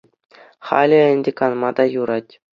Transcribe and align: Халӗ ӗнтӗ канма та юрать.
Халӗ 0.67 0.99
ӗнтӗ 1.13 1.31
канма 1.37 1.69
та 1.75 1.83
юрать. 1.99 2.31